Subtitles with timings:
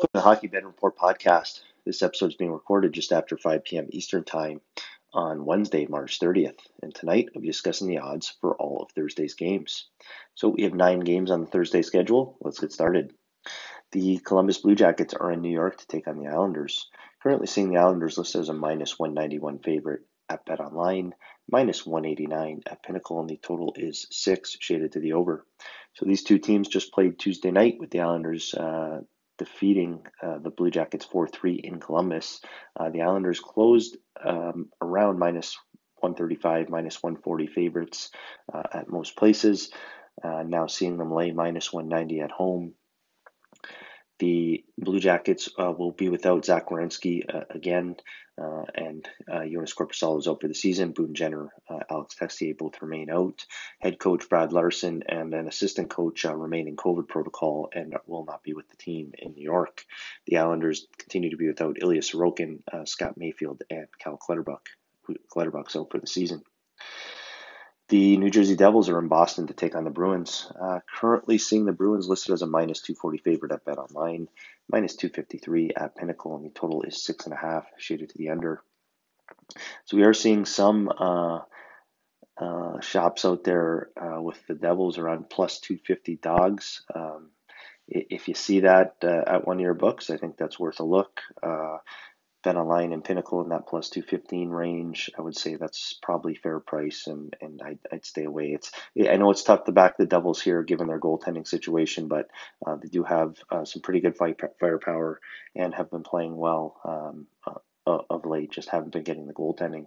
[0.00, 1.60] Welcome to the Hockey Bet Report podcast.
[1.84, 3.86] This episode is being recorded just after 5 p.m.
[3.90, 4.62] Eastern Time
[5.12, 6.56] on Wednesday, March 30th.
[6.82, 9.90] And tonight I'll be discussing the odds for all of Thursday's games.
[10.34, 12.38] So we have nine games on the Thursday schedule.
[12.40, 13.12] Let's get started.
[13.92, 16.88] The Columbus Blue Jackets are in New York to take on the Islanders.
[17.22, 21.12] Currently seeing the Islanders listed as a minus 191 favorite at Bet Online,
[21.46, 25.44] minus 189 at Pinnacle, and the total is six, shaded to the over.
[25.92, 28.54] So these two teams just played Tuesday night with the Islanders.
[28.54, 29.00] Uh,
[29.40, 32.42] defeating uh, the Blue Jackets 4 3 in Columbus.
[32.78, 35.56] Uh, the Islanders closed um, around minus
[36.00, 38.10] 135, minus 140 favorites
[38.52, 39.70] uh, at most places.
[40.22, 42.74] Uh, now seeing them lay minus 190 at home.
[44.18, 47.96] The Blue Jackets uh, will be without Zach Werenski uh, again,
[48.40, 50.92] uh, and uh, Joonas Korpisalo is out for the season.
[50.92, 53.44] Boone Jenner, uh, Alex Texier both remain out.
[53.80, 58.24] Head coach Brad Larsen and an assistant coach uh, remain in COVID protocol and will
[58.24, 59.84] not be with the team in New York.
[60.26, 64.66] The Islanders continue to be without Ilya Sorokin, uh, Scott Mayfield, and Cal Clutterbuck,
[65.28, 66.42] Clutterbuck's out for the season.
[67.90, 70.50] The New Jersey Devils are in Boston to take on the Bruins.
[70.62, 74.28] Uh, currently seeing the Bruins listed as a minus 240 favorite at Bet Online,
[74.70, 78.30] minus 253 at Pinnacle, and the total is six and a half, shaded to the
[78.30, 78.62] under.
[79.86, 81.40] So we are seeing some uh,
[82.40, 86.82] uh, shops out there uh, with the Devils around plus 250 dogs.
[86.94, 87.30] Um,
[87.88, 90.84] if you see that uh, at one of your books, I think that's worth a
[90.84, 91.22] look.
[92.46, 95.10] Online and Pinnacle in that plus 215 range.
[95.18, 98.52] I would say that's probably fair price, and and I'd, I'd stay away.
[98.52, 98.72] It's
[99.08, 102.28] I know it's tough to back the Devils here given their goaltending situation, but
[102.66, 105.20] uh, they do have uh, some pretty good firepower
[105.54, 108.50] and have been playing well um, uh, of late.
[108.50, 109.86] Just haven't been getting the goaltending.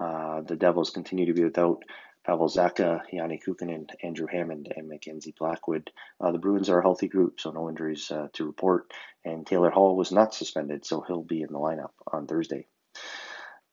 [0.00, 1.82] Uh, the Devils continue to be without
[2.24, 5.90] Pavel Zacha, Janne Kuokkanen, Andrew Hammond, and Mackenzie Blackwood.
[6.20, 8.92] Uh, the Bruins are a healthy group, so no injuries uh, to report.
[9.24, 12.66] And Taylor Hall was not suspended, so he'll be in the lineup on Thursday.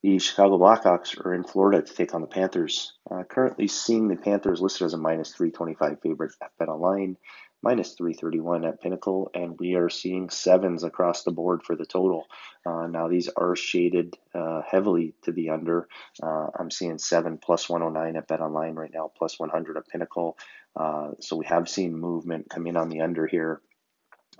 [0.03, 2.93] The Chicago Blackhawks are in Florida to take on the Panthers.
[3.09, 7.17] Uh, currently seeing the Panthers listed as a minus 325 favorite at Bet Online
[7.61, 12.25] minus 331 at Pinnacle, and we are seeing sevens across the board for the total.
[12.65, 15.87] Uh, now, these are shaded uh, heavily to the under.
[16.21, 20.37] Uh, I'm seeing 7 plus 109 at Bet Online right now, plus 100 at Pinnacle.
[20.75, 23.61] Uh, so we have seen movement come in on the under here.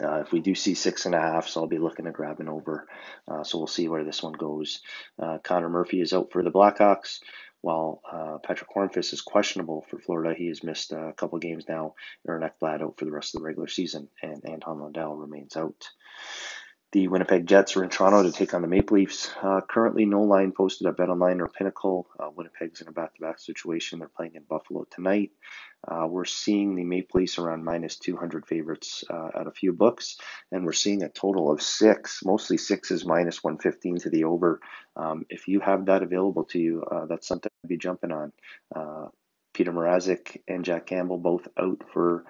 [0.02, 2.40] Uh, if we do see six and a half, so I'll be looking to grab
[2.40, 2.88] an over.
[3.28, 4.82] Uh, so we'll see where this one goes.
[5.20, 7.20] Uh, Connor Murphy is out for the Blackhawks.
[7.62, 11.94] While uh, Patric Hornqvist is questionable for Florida, he has missed a couple games now.
[12.28, 15.88] Aaron Ekblad out for the rest of the regular season, and Anton Lundell remains out.
[16.92, 19.32] The Winnipeg Jets are in Toronto to take on the Maple Leafs.
[19.42, 22.06] Uh, currently, no line posted at BetOnline or Pinnacle.
[22.20, 24.00] Uh, Winnipeg's in a back-to-back situation.
[24.00, 25.32] They're playing in Buffalo tonight.
[25.88, 30.18] Uh, we're seeing the Maple Leafs around minus 200 favorites uh, at a few books,
[30.52, 34.60] and we're seeing a total of six, mostly sixes minus 115 to the over.
[34.98, 38.34] Um, if you have that available to you, uh, that's something to be jumping on.
[38.76, 39.08] Uh,
[39.54, 42.26] Peter Mrazek and Jack Campbell both out for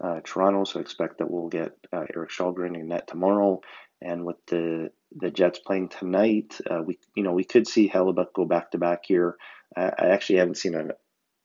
[0.00, 3.60] uh, Toronto, so expect that we'll get uh, Erik Källgren in net tomorrow.
[4.02, 8.32] And with the the Jets playing tonight, uh, we you know we could see Hellebuyck
[8.34, 9.36] go back to back here.
[9.76, 10.92] I, I actually haven't seen an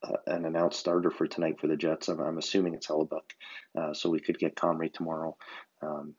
[0.03, 2.07] uh, an announced starter for tonight for the Jets.
[2.09, 3.31] I'm, I'm assuming it's Hellebuyck,
[3.77, 5.37] uh, so we could get Comrie tomorrow.
[5.81, 6.15] Um,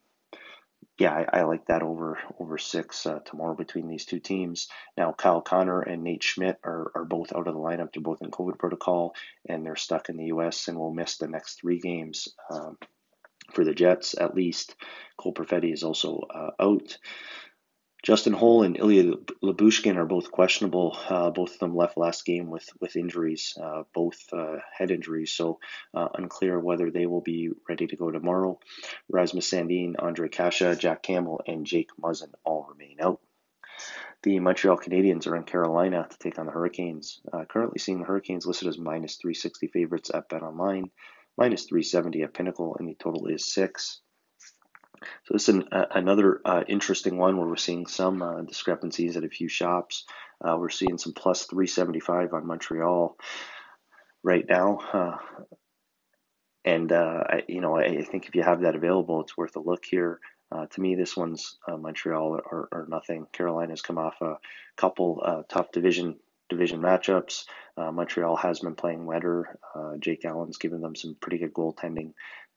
[0.98, 4.68] yeah, I, I, like that over over six uh, tomorrow between these two teams.
[4.96, 7.92] Now, Kyle Connor and Nate Schmidt are, are both out of the lineup.
[7.92, 9.14] They're both in COVID protocol,
[9.48, 10.68] and they're stuck in the U.S.
[10.68, 12.28] and will miss the next three games.
[12.50, 12.78] Um,
[13.52, 14.74] for the Jets, at least.
[15.16, 16.98] Cole Perfetti is also uh, out.
[18.02, 19.14] Justin Holl and Ilya
[19.44, 20.98] Lyubushkin are both questionable.
[21.08, 25.32] Uh, both of them left last game with with injuries, uh, both uh, head injuries,
[25.32, 25.60] so
[25.94, 28.58] uh, unclear whether they will be ready to go tomorrow.
[29.08, 33.20] Rasmus Sandin, Ondrej Kase, Jack Campbell, and Jake Muzzin all remain out.
[34.24, 37.20] The Montreal Canadiens are in Carolina to take on the Hurricanes.
[37.32, 40.90] Uh, currently seeing the Hurricanes listed as minus 360 favorites at Bet Online
[41.36, 44.00] minus 370 at Pinnacle, and the total is six.
[45.24, 49.16] So this is an, uh, another uh, interesting one where we're seeing some uh, discrepancies
[49.16, 50.04] at a few shops.
[50.40, 53.16] Uh, we're seeing some plus 375 on Montreal
[54.22, 54.78] right now.
[54.92, 55.16] Uh,
[56.64, 59.60] and, uh, I, you know, I, think if you have that available, it's worth a
[59.60, 60.20] look here.
[60.70, 63.26] to me, this one's Montreal or, or, nothing.
[63.32, 64.36] Carolina's come off a
[64.76, 66.16] couple tough division
[66.52, 67.44] division matchups.
[67.76, 69.58] Uh, Montreal has been playing wetter.
[69.74, 72.12] Uh, Jake Allen's given them some pretty good goaltending,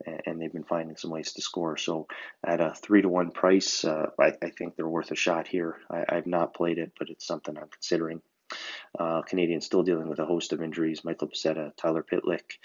[0.05, 1.77] and, and, they've been finding some ways to score.
[1.77, 2.07] So
[2.45, 5.77] at a three to one price, uh, I, I, think they're worth a shot here.
[5.89, 8.21] I, have not played it, but it's something I'm considering.
[8.99, 12.57] Uh, Canadiens still dealing with a host of injuries: Michael Pezzetta, Tyler Pitlick.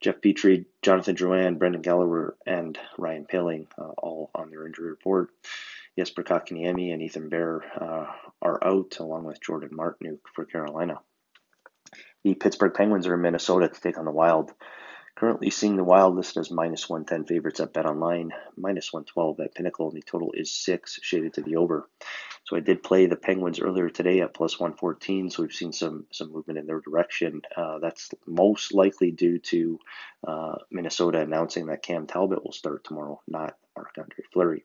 [0.00, 5.30] Jeff Petry, Jonathan Drouin, Brendan Gallagher, and Ryan Poehling uh, all on their injury report.
[5.98, 8.06] Jesper Kotkaniemi and Ethan Bear uh,
[8.40, 11.00] are out, along with Jordan Martinook for Carolina.
[12.24, 14.52] The Pittsburgh Penguins are in Minnesota to take on the Wild.
[15.16, 19.54] Currently seeing the Wild listed as minus 110 favorites at Bet Online, minus 112 at
[19.54, 21.86] Pinnacle, and the total is six, shaded to the over.
[22.44, 26.06] So I did play the Penguins earlier today at plus 114, so we've seen some
[26.10, 27.42] some movement in their direction.
[27.54, 29.78] Uh, that's most likely due to
[30.26, 34.64] uh, Minnesota announcing that Cam Talbot will start tomorrow, not Marc Andre Fleury.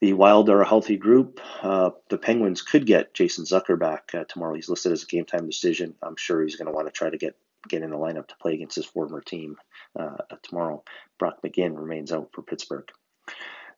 [0.00, 1.40] The Wild are a healthy group.
[1.62, 4.54] Uh, the Penguins could get Jason Zucker back uh, tomorrow.
[4.54, 5.94] He's listed as a game time decision.
[6.02, 7.36] I'm sure he's going to want to try to get
[7.68, 9.56] get in the lineup to play against his former team
[9.98, 10.84] uh, tomorrow.
[11.18, 12.88] Brock McGinn remains out for Pittsburgh.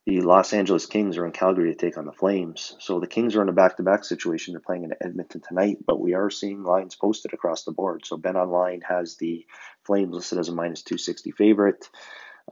[0.06, 2.76] The Los Angeles Kings are in Calgary to take on the Flames.
[2.80, 4.52] So the Kings are in a back-to-back situation.
[4.52, 8.06] They're playing in Edmonton tonight, but we are seeing lines posted across the board.
[8.06, 9.46] So Bet Online has the
[9.84, 11.88] Flames listed as a minus 260 favorite.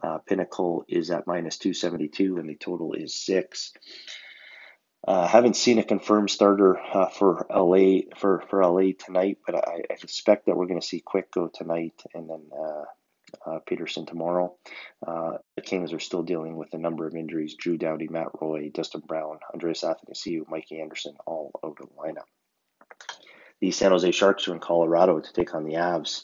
[0.01, 3.73] Uh, Pinnacle is at minus 272, and the total is six.
[5.07, 9.83] Uh, haven't seen a confirmed starter uh, for LA for, for LA tonight, but I,
[9.89, 12.83] I suspect that we're going to see Quick go tonight and then uh,
[13.45, 14.55] uh Petersen tomorrow.
[15.05, 18.69] Uh, the Kings are still dealing with a number of injuries: Drew Doughty, Matt Roy,
[18.73, 22.27] Dustin Brown, Andreas Athanasiou, Mikey Anderson, all out of the lineup.
[23.61, 26.23] The San Jose Sharks are in Colorado to take on the Avs.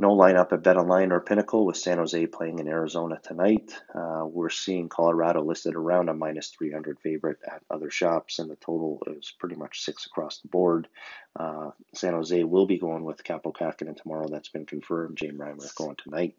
[0.00, 3.74] No lineup at BetOnline or Pinnacle with San Jose playing in Arizona tonight.
[3.92, 8.54] Uh, we're seeing Colorado listed around a minus 300 favorite at other shops, and the
[8.56, 10.86] total is pretty much six across the board.
[11.34, 14.28] Uh, San Jose will be going with Kaapo Kähkönen tomorrow.
[14.30, 15.16] That's been confirmed.
[15.16, 16.36] James Reimer going tonight.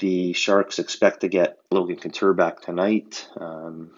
[0.00, 3.28] The Sharks expect to get Logan Couture back tonight.
[3.36, 3.92] Um,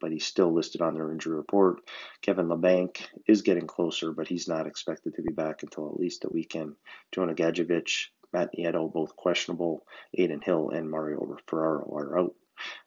[0.00, 1.80] but he's still listed on their injury report.
[2.22, 6.22] Kevin Labanc is getting closer, but he's not expected to be back until at least
[6.22, 6.74] the weekend.
[7.12, 9.86] Jonah Gadjovich, Matt Nieto, both questionable.
[10.16, 12.34] Adin Hill and Mario Ferraro are out.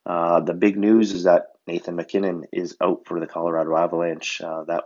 [0.05, 4.41] Uh, the big news is that Nathan MacKinnon is out for the Colorado Avalanche.
[4.41, 4.85] Uh, that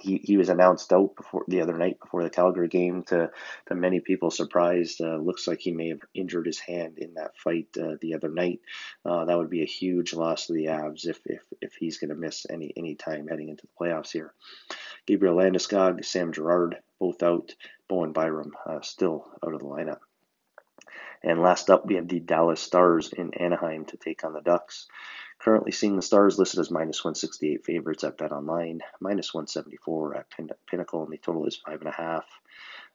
[0.00, 3.30] he, he was announced out before the other night before the Calgary game to,
[3.68, 5.00] to many people surprised.
[5.00, 8.28] Uh, looks like he may have injured his hand in that fight uh, the other
[8.28, 8.60] night.
[9.04, 12.10] Uh, that would be a huge loss to the Avs if if, if he's going
[12.10, 14.32] to miss any any time heading into the playoffs here.
[15.06, 17.54] Gabriel Landeskog, Sam Girard, both out.
[17.88, 19.98] Bowen Byram uh, still out of the lineup.
[21.22, 24.86] And last up, we have the Dallas Stars in Anaheim to take on the Ducks.
[25.40, 30.30] Currently seeing the Stars listed as minus 168 favorites at Bet Online, minus 174 at
[30.30, 32.26] Pin- Pinnacle, and the total is five and a half.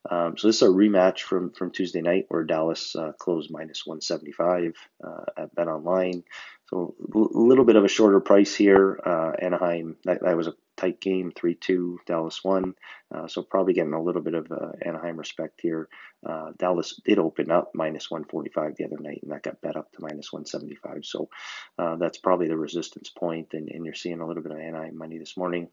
[0.09, 3.85] Um, so this is a rematch from from Tuesday night where Dallas uh, closed minus
[3.85, 6.23] 175 uh, at Bet Online.
[6.69, 8.99] So a little bit of a shorter price here.
[9.03, 11.99] Uh, Anaheim that, that was a tight game, 3 2.
[12.05, 12.75] Dallas won.
[13.13, 15.87] Uh, so probably getting a little bit of uh, Anaheim respect here.
[16.25, 19.91] Uh, Dallas did open up minus 145 the other night, and that got bet up
[19.91, 21.05] to minus 175.
[21.05, 21.29] So
[21.77, 24.97] uh, that's probably the resistance point, and, and you're seeing a little bit of Anaheim
[24.97, 25.69] money this morning.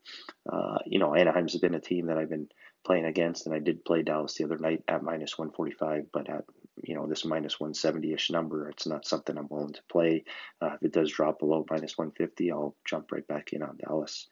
[0.50, 2.48] Uh, you know, Anaheim's been a team that I've been
[2.84, 6.44] playing against, and I did play Dallas the other night at minus 145, but at
[6.82, 10.24] you know this minus 170ish number, it's not something I'm willing to play.
[10.60, 14.28] Uh, if it does drop below minus 150, I'll jump right back in on Dallas.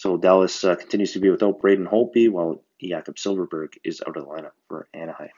[0.00, 4.24] So Dallas uh, continues to be without Braden Holtby, while Jakob Silfverberg is out of
[4.24, 5.28] the lineup for Anaheim.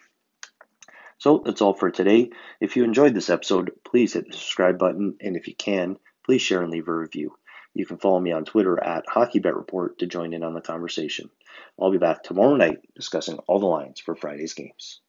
[1.19, 2.31] So that's all for today.
[2.61, 6.43] If you enjoyed this episode, please hit the subscribe button, and if you can, please
[6.43, 7.37] share and leave a review.
[7.75, 11.29] You can follow me on Twitter at HockeyBetReport to join in on the conversation.
[11.77, 15.01] I'll be back tomorrow night discussing all the lines for Friday's games.